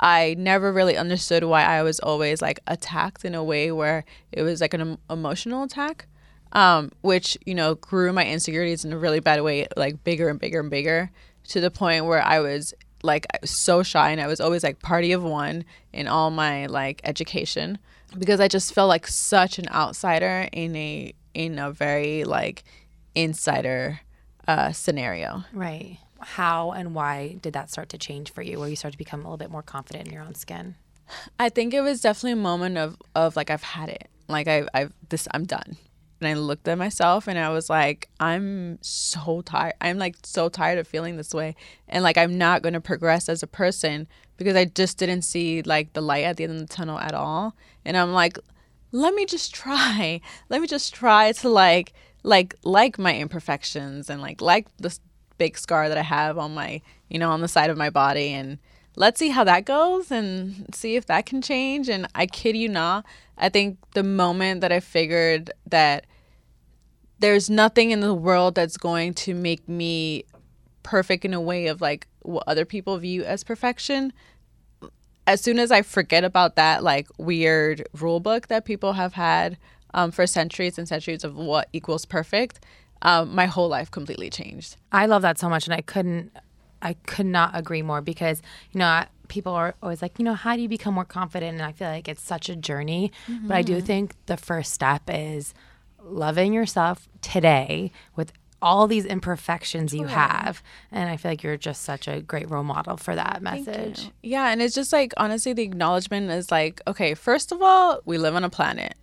[0.00, 4.42] I never really understood why I was always like attacked in a way where it
[4.42, 6.06] was like an emotional attack,
[6.52, 10.40] um, which, you know, grew my insecurities in a really bad way, like bigger and
[10.40, 11.10] bigger and bigger
[11.48, 15.12] to the point where I was like so shy and I was always like party
[15.12, 17.78] of one in all my like education
[18.18, 22.64] because I just felt like such an outsider in a in a very like
[23.14, 24.00] insider
[24.48, 25.44] uh, scenario.
[25.52, 25.98] Right.
[26.20, 29.20] How and why did that start to change for you, where you started to become
[29.20, 30.76] a little bit more confident in your own skin?
[31.38, 34.08] I think it was definitely a moment of of like I've had it.
[34.28, 35.76] Like I I've this I'm done.
[36.18, 39.74] And I looked at myself and I was like, I'm so tired.
[39.82, 41.54] I'm like so tired of feeling this way.
[41.88, 45.92] And like I'm not gonna progress as a person because I just didn't see like
[45.92, 47.54] the light at the end of the tunnel at all.
[47.84, 48.38] And I'm like,
[48.92, 50.20] let me just try.
[50.48, 55.00] Let me just try to like like like my imperfections and like like this
[55.38, 58.32] big scar that I have on my, you know, on the side of my body.
[58.32, 58.58] And
[58.96, 61.88] let's see how that goes and see if that can change.
[61.88, 63.04] And I kid you not,
[63.36, 66.06] I think the moment that I figured that
[67.18, 70.24] there's nothing in the world that's going to make me
[70.82, 74.12] perfect in a way of like what other people view as perfection.
[75.26, 79.58] As soon as i forget about that like weird rule book that people have had
[79.92, 82.60] um, for centuries and centuries of what equals perfect
[83.02, 84.76] um, my whole life completely changed.
[84.90, 86.32] I love that so much, and I couldn't,
[86.80, 88.40] I could not agree more because
[88.72, 91.54] you know I- people are always like, you know, how do you become more confident?
[91.54, 93.10] And I feel like it's such a journey,
[93.48, 95.52] but I do think the first step is
[96.00, 101.82] loving yourself today with all these imperfections you have, and I feel like you're just
[101.82, 104.10] such a great role model for that message.
[104.22, 108.18] Yeah, and it's just like honestly, the acknowledgement is like, okay, first of all, we
[108.18, 108.94] live on a planet.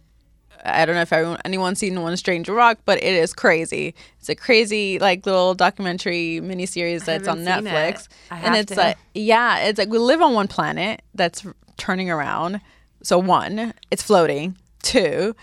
[0.65, 3.95] I don't know if everyone, anyone's seen One Strange Rock, but it is crazy.
[4.19, 8.09] It's a crazy like little documentary miniseries that's on Netflix, it.
[8.31, 8.79] And it's to.
[8.79, 11.45] like yeah, it's like we live on one planet that's
[11.77, 12.61] turning around.
[13.03, 14.57] So one, it's floating.
[14.81, 15.35] Two,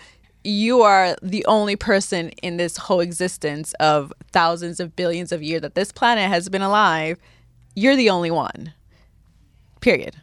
[0.43, 5.61] you are the only person in this whole existence of thousands of billions of years
[5.61, 7.17] that this planet has been alive.
[7.75, 8.73] You're the only one
[9.79, 10.15] period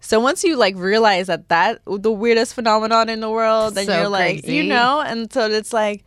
[0.00, 3.98] so once you like realize that that the weirdest phenomenon in the world then So
[4.00, 4.56] you're like crazy.
[4.56, 6.04] you know and so it's like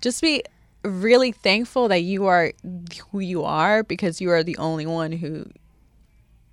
[0.00, 0.42] just be
[0.82, 2.52] really thankful that you are
[3.10, 5.44] who you are because you are the only one who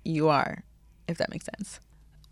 [0.04, 0.64] you are
[1.08, 1.80] if that makes sense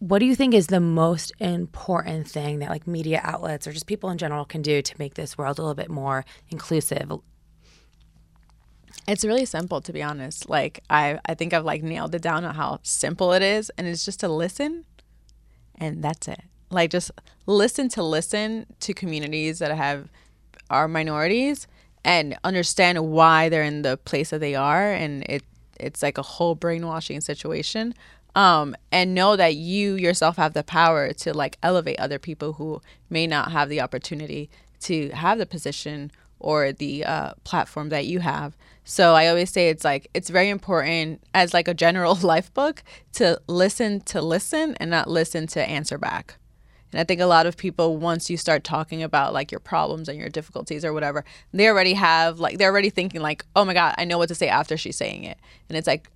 [0.07, 3.87] What do you think is the most important thing that like media outlets or just
[3.87, 7.11] people in general can do to make this world a little bit more inclusive?
[9.09, 10.51] It's really simple to be honest.
[10.51, 13.87] Like I I think I've like nailed it down on how simple it is and
[13.87, 14.85] it's just to listen
[15.77, 16.43] and that's it.
[16.69, 17.11] Like just
[17.47, 20.11] listen to listen to communities that have
[20.69, 21.67] are minorities
[22.05, 25.45] and understand why they're in the place that they are and it
[25.81, 27.95] it's like a whole brainwashing situation.
[28.35, 32.81] Um, and know that you yourself have the power to like elevate other people who
[33.09, 38.20] may not have the opportunity to have the position or the uh, platform that you
[38.20, 38.57] have.
[38.85, 42.83] So I always say it's like it's very important as like a general life book
[43.14, 46.37] to listen to listen and not listen to answer back.
[46.92, 50.09] And I think a lot of people, once you start talking about like your problems
[50.09, 53.75] and your difficulties or whatever, they already have like they're already thinking like, oh my
[53.75, 56.11] god, I know what to say after she's saying it, and it's like,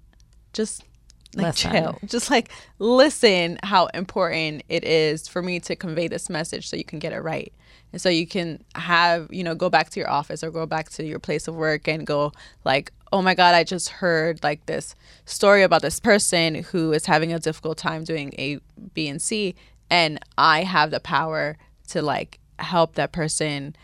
[0.53, 0.85] just
[1.35, 1.73] like Listen.
[1.73, 6.77] chill, just like listen how important it is for me to convey this message so
[6.77, 7.53] you can get it right,
[7.93, 10.89] and so you can have you know go back to your office or go back
[10.91, 12.33] to your place of work and go
[12.65, 14.95] like, oh my god, I just heard like this
[15.27, 18.59] story about this person who is having a difficult time doing A,
[18.95, 19.55] B, and C,
[19.91, 23.77] and I have the power to like help that person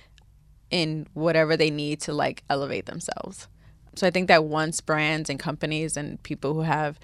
[0.70, 3.48] in whatever they need to like elevate themselves.
[3.94, 6.98] So I think that once brands and companies and people who have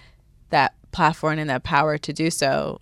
[0.50, 2.80] that platform and that power to do so,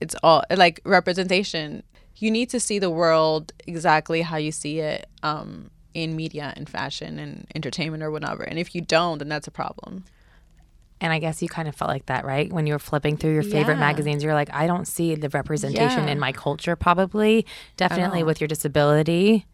[0.00, 1.82] it's all like representation.
[2.16, 6.68] You need to see the world exactly how you see it um, in media and
[6.68, 8.42] fashion and entertainment or whatever.
[8.42, 10.04] And if you don't, then that's a problem.
[11.00, 12.52] And I guess you kind of felt like that, right?
[12.52, 13.80] When you were flipping through your favorite Yeah.
[13.80, 16.12] magazines, you're like, I don't see the representation Yeah.
[16.12, 17.44] in my culture, probably.
[17.76, 19.46] Definitely with your disability.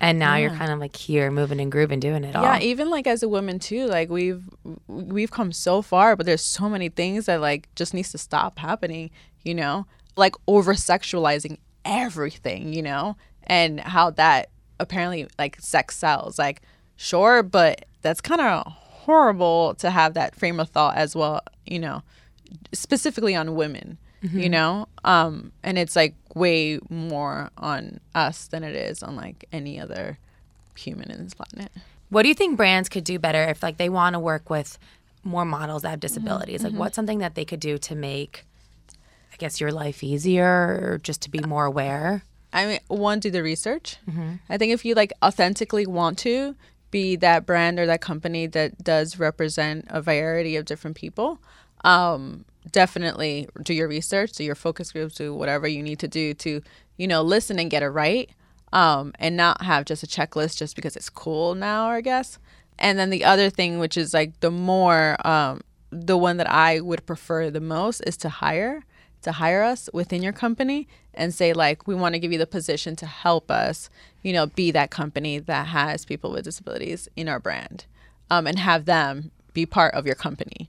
[0.00, 2.42] And now you're kind of like here, moving and grooving, doing it all.
[2.42, 4.42] Yeah, even like as a woman too, like we've
[4.86, 8.58] we've come so far, but there's so many things that like just needs to stop
[8.58, 9.10] happening,
[9.42, 9.86] you know?
[10.16, 13.16] Like over sexualizing everything, you know?
[13.44, 16.38] And how that apparently like sex sells.
[16.38, 16.62] Like
[16.96, 21.78] sure, but that's kind of horrible to have that frame of thought as well, you
[21.78, 22.02] know,
[22.72, 23.98] specifically on women,
[24.32, 24.88] you know?
[25.04, 30.18] Um and it's like way more on us than it is on like any other
[30.76, 31.70] human in this planet.
[32.10, 34.78] What do you think brands could do better if like they want to work with
[35.22, 36.62] more models that have disabilities?
[36.62, 36.74] Mm-hmm.
[36.74, 38.44] Like what's something that they could do to make
[39.32, 42.22] I guess your life easier or just to be more aware?
[42.52, 43.96] I mean, one, do the research.
[44.48, 46.54] I think if you like authentically want to
[46.92, 51.40] be that brand or that company that does represent a variety of different people,
[51.82, 56.34] um, definitely do your research, do your focus groups, do whatever you need to do
[56.34, 56.62] to,
[56.96, 58.30] you know, listen and get it right,
[58.72, 62.38] um, and not have just a checklist just because it's cool now, I guess.
[62.78, 65.60] And then the other thing, which is like the more, um,
[65.90, 68.84] the one that I would prefer the most is to hire
[69.22, 72.46] to hire us within your company and say like we want to give you the
[72.46, 73.88] position to help us
[74.22, 77.86] you know be that company that has people with disabilities in our brand
[78.30, 80.68] um, and have them be part of your company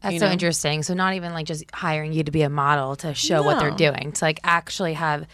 [0.00, 0.82] That's You so interesting.
[0.82, 3.70] So not even like just hiring you to be a model to show what they're
[3.70, 5.26] doing, to like actually have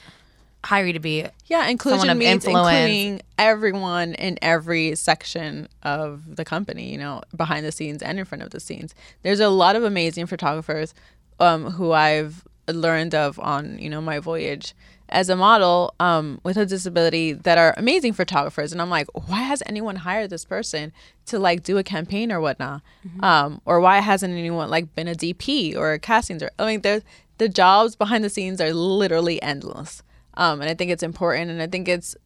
[0.65, 2.69] hire you to be yeah inclusion of means influence.
[2.69, 8.25] including everyone in every section of the company you know behind the scenes and in
[8.25, 10.95] front of the scenes there's a lot of amazing photographers
[11.39, 14.75] um, who i've learned of on you know my voyage
[15.15, 18.73] as a model um, with a disability that are amazing photographers.
[18.73, 20.93] And i'm like why has anyone hired this person
[21.27, 22.83] to like do a campaign or whatnot?
[23.21, 26.57] Um, or why hasn't anyone like been a dp or a casting director?
[26.59, 27.03] I mean there's
[27.39, 30.03] the jobs behind the scenes are literally endless.
[30.35, 31.51] Um, and i think it's important.
[31.51, 32.17] And i think it's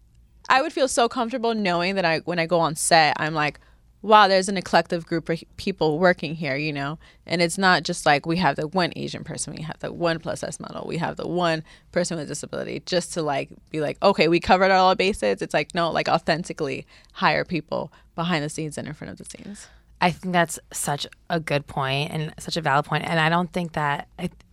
[0.48, 3.60] i would feel so comfortable knowing that i when i go on set i'm like
[4.02, 8.06] wow there's an eclectic group of people working here you know and it's not just
[8.06, 10.96] like we have the one asian person we have the one plus s model we
[10.96, 14.88] have the one person with disability just to like be like okay we covered all
[14.88, 19.10] our bases it's like no like authentically hire people behind the scenes and in front
[19.10, 19.66] of the scenes
[20.00, 23.04] I think that's such a good point and such a valid point.
[23.04, 24.08] And I don't think that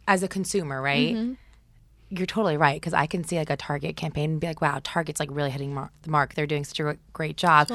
[0.08, 1.16] as a consumer, right?
[1.16, 1.34] Mm-hmm.
[2.10, 4.80] You're totally right because I can see like a Target campaign and be like, "Wow,
[4.84, 6.36] Target's like really hitting mar- the mark.
[6.36, 7.68] They're doing such a gr- great job."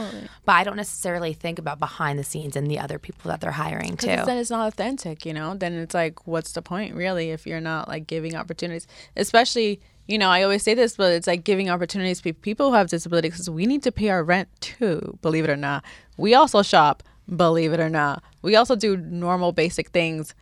[0.45, 3.51] But I don't necessarily think about behind the scenes and the other people that they're
[3.51, 4.07] hiring too.
[4.25, 5.55] Then it's not authentic, you know?
[5.55, 8.87] Then it's like, what's the point, really, if you're not like giving opportunities?
[9.17, 12.77] Especially, you know, I always say this, but it's like giving opportunities to people who
[12.77, 15.85] have disabilities because we need to pay our rent too, believe it or not.
[16.17, 17.03] We also shop,
[17.35, 18.23] believe it or not.
[18.43, 20.35] We also do normal, basic things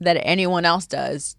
[0.00, 1.36] that anyone else does.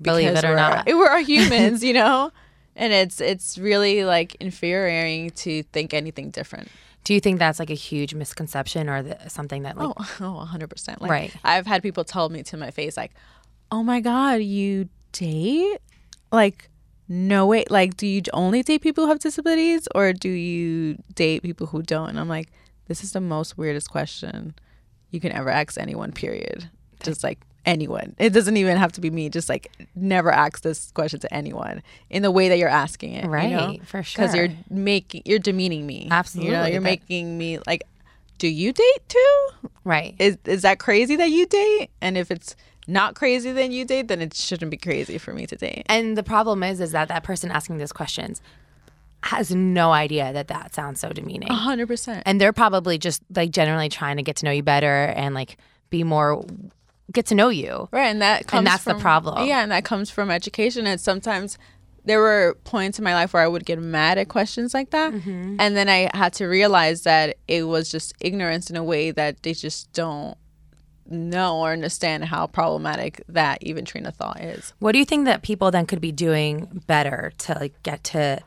[0.00, 0.86] Believe it or not.
[0.86, 2.30] We're all humans, you know?
[2.76, 6.68] And it's it's really like infuriating to think anything different.
[7.04, 10.48] Do you think that's like a huge misconception or the, something that like Oh, oh,
[10.52, 11.00] 100%.
[11.00, 11.34] Like, Right.
[11.44, 13.12] I've had people tell me to my face, like,
[13.72, 15.78] oh my God, you date?
[16.30, 16.68] Like,
[17.08, 17.64] no way.
[17.70, 21.82] Like, do you only date people who have disabilities or do you date people who
[21.82, 22.10] don't?
[22.10, 22.50] And I'm like,
[22.86, 24.54] this is the most weirdest question
[25.10, 26.70] you can ever ask anyone, period.
[27.02, 28.14] Just like anyone.
[28.18, 29.28] It doesn't even have to be me.
[29.28, 33.26] Just like never ask this question to anyone in the way that you're asking it.
[33.26, 33.76] Right, You know?
[33.84, 36.08] for Because you're making, you're demeaning me.
[36.10, 36.52] Absolutely.
[36.52, 37.84] You know, you're making me like,
[38.38, 39.48] do you date too?
[39.84, 40.14] right?
[40.18, 41.90] is is that crazy that you date?
[42.00, 42.56] And if it's
[42.88, 45.84] not crazy then you date, then it shouldn't be crazy for me to date.
[45.86, 48.40] And the problem is, is that that person asking those questions
[49.22, 51.52] has no idea that that sounds so demeaning.
[51.52, 52.22] Hundred percent.
[52.24, 55.58] and they're probably just like generally trying to get to know you better and like
[55.90, 56.42] be more
[57.12, 59.46] get to know you Right, and that comes And that's the problem.
[59.46, 60.86] Yeah, and that comes from education.
[60.86, 61.58] And sometimes
[62.04, 65.12] there were points in my life where I would get mad at questions like that,
[65.12, 65.56] Mm-hmm.
[65.58, 69.42] and then I had to realize that it was just ignorance in a way that
[69.42, 70.36] they just don't
[71.12, 74.72] know or understand how problematic that even train of thought is.
[74.78, 78.38] what do you think that people then could be doing better to like get to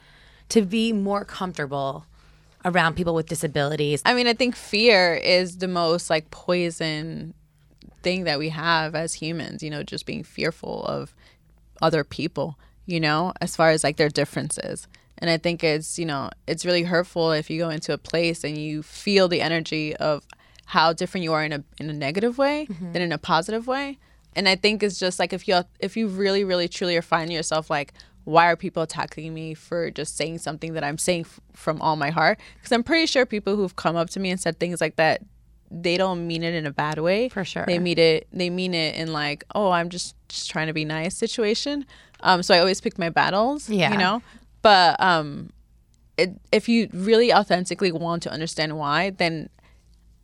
[0.47, 2.05] to be more comfortable
[2.63, 7.33] around people with disabilities I mean, I think fear is the most like poison
[8.01, 11.13] thing that we have as humans, you know, just being fearful of
[11.81, 14.87] other people, you know, as far as like their differences.
[15.17, 18.43] And I think it's, you know, it's really hurtful if you go into a place
[18.43, 20.25] and you feel the energy of
[20.65, 22.93] how different you are in a in a negative way mm-hmm.
[22.93, 23.99] than in a positive way.
[24.35, 27.35] And I think it's just like if you if you really really truly are finding
[27.35, 27.93] yourself like
[28.25, 31.95] why are people attacking me for just saying something that I'm saying f- from all
[31.95, 32.39] my heart?
[32.55, 35.21] Because I'm pretty sure people who've come up to me and said things like that,
[35.81, 37.29] they don't mean it in a bad way.
[37.29, 37.65] For sure.
[37.65, 38.27] They mean it.
[38.31, 41.85] They mean it in like, oh, I'm just just trying to be nice situation.
[42.21, 43.69] Um, so I always pick my battles.
[43.69, 43.91] Yeah.
[43.91, 44.21] You know,
[44.61, 45.51] but um,
[46.17, 49.49] it, if you really authentically want to understand why, then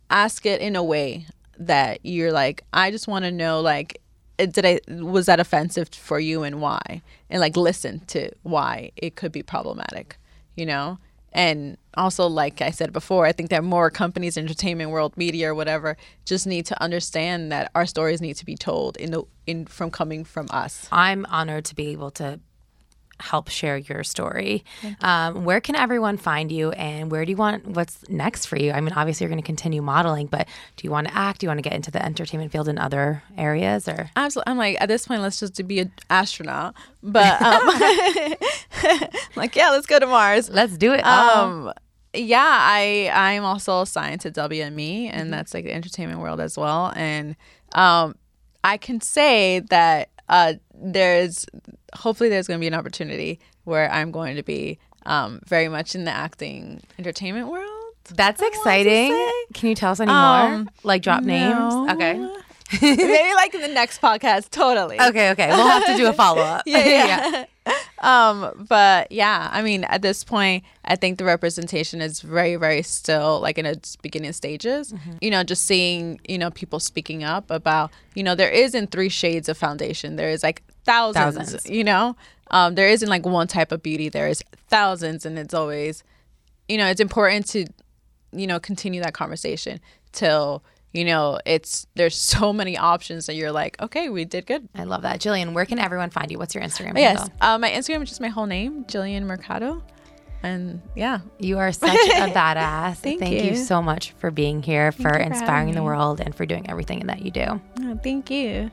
[0.08, 1.26] ask it in a way
[1.58, 4.00] that you're like, I just want to know, like,
[4.38, 7.02] did I was that offensive for you and why?
[7.28, 10.16] And like listen to why it could be problematic,
[10.54, 10.98] you know.
[11.32, 15.54] And also, like I said before, I think that more companies, entertainment world, media, or
[15.54, 19.66] whatever, just need to understand that our stories need to be told in the in
[19.66, 20.88] from coming from us.
[20.92, 22.38] i'm honored to be able to
[23.20, 24.64] help share your story
[25.02, 28.72] um, where can everyone find you and where do you want what's next for you
[28.72, 30.46] i mean obviously you're going to continue modeling but
[30.76, 32.78] do you want to act do you want to get into the entertainment field in
[32.78, 34.50] other areas or Absolutely.
[34.50, 36.74] I'm like, at this point, let's just be an astronaut.
[37.02, 37.66] But um,
[39.36, 40.50] like, yeah, let's go to Mars.
[40.50, 41.72] let's do it um,
[42.12, 46.92] yeah, I I'm also assigned to WME, and that's like the entertainment world as well.
[46.96, 47.36] And
[47.74, 48.16] um,
[48.64, 51.46] I can say that uh, there's
[51.94, 55.94] hopefully there's going to be an opportunity where I'm going to be um, very much
[55.94, 57.66] in the acting entertainment world.
[58.14, 59.30] That's I exciting.
[59.54, 60.72] Can you tell us any Um, more?
[60.82, 61.32] Like drop no.
[61.32, 61.90] names?
[61.92, 62.18] Okay.
[62.82, 65.00] Maybe like in the next podcast, totally.
[65.00, 65.48] Okay, okay.
[65.48, 66.62] We'll have to do a follow up.
[66.66, 67.74] yeah, yeah.
[67.98, 72.82] um, but yeah, I mean, at this point, I think the representation is very, very
[72.82, 74.92] still like in its beginning stages.
[74.92, 75.12] Mm-hmm.
[75.20, 78.86] You know, just seeing, you know, people speaking up about, you know, there is in
[78.86, 80.14] three shades of foundation.
[80.14, 81.70] There is like thousands, thousands.
[81.70, 82.16] you know?
[82.50, 84.08] Um, there isn't like one type of beauty.
[84.08, 86.02] There is thousands and it's always,
[86.68, 87.66] you know, it's important to,
[88.32, 89.80] you know, continue that conversation
[90.12, 90.62] till
[90.92, 94.68] you know, it's there's so many options that you're like, okay, we did good.
[94.74, 95.20] I love that.
[95.20, 96.38] Jillian, where can everyone find you?
[96.38, 96.96] What's your Instagram?
[96.96, 99.82] yes, uh, my Instagram is just my whole name, Jillian Mercado.
[100.42, 101.94] And yeah, you are such a
[102.34, 102.96] badass.
[102.96, 103.50] thank, thank you.
[103.50, 103.56] you.
[103.56, 107.06] so much for being here, thank for inspiring for the world, and for doing everything
[107.06, 107.60] that you do.
[107.82, 108.70] Oh, thank you.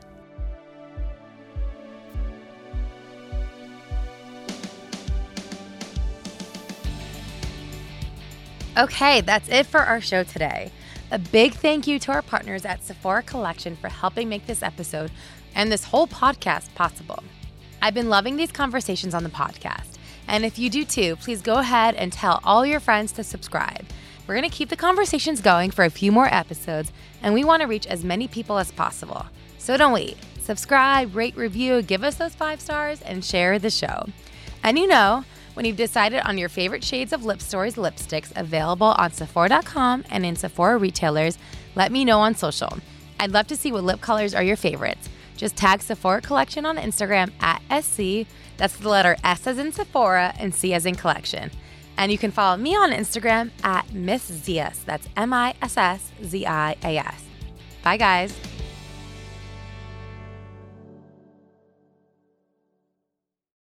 [8.77, 10.71] Okay, that's it for our show today.
[11.09, 15.09] A big thank you to our partners at Sephora Collection for helping make this episode
[15.55, 17.23] and this whole podcast possible.
[17.81, 19.97] I've been loving these conversations on the podcast,
[20.27, 23.83] and if you do too, please go ahead and tell all your friends to subscribe.
[24.27, 27.63] We're going to keep the conversations going for a few more episodes, and we want
[27.63, 29.25] to reach as many people as possible.
[29.57, 30.17] So don't wait.
[30.39, 34.05] Subscribe, rate, review, give us those five stars, and share the show.
[34.61, 35.23] And you know,
[35.57, 40.23] when you've decided on your favorite shades of Lip Stories lipsticks available on Sephora.com and
[40.23, 41.39] in Sephora retailers,
[41.73, 42.77] let me know on social.
[43.19, 45.09] I'd love to see what lip colors are your favorites.
[45.35, 48.29] Just tag Sephora Collection on Instagram at SC.
[48.57, 51.49] That's the letter S as in Sephora and C as in collection.
[51.97, 54.85] And you can follow me on Instagram at Miss Zias.
[54.85, 57.23] That's M I S S Z I A S.
[57.81, 58.56] Bye, guys.